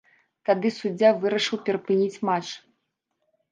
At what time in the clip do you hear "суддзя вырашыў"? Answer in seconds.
0.77-1.61